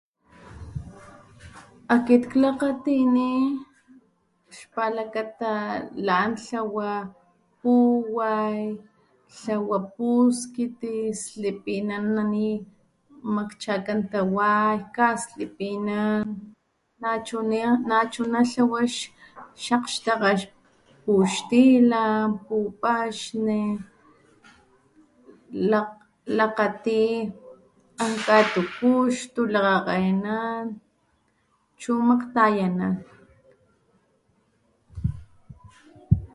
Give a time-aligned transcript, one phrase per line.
[1.95, 3.31] Akit klakgatini
[4.57, 5.53] xpalakata
[6.07, 6.91] lan tlawa
[7.61, 8.59] puway,
[9.97, 12.49] puskiti, slipinan ana ni
[13.35, 16.17] makchakan taway, kaslipinan
[17.89, 18.81] nachuna tlawa
[19.65, 20.31] xakgxtakga
[21.03, 23.63] puxtilan, pupaxni,
[26.37, 27.01] lakgati
[28.03, 30.65] an katukuxtu, lakgakgenan
[31.81, 32.95] chu makgtayanan.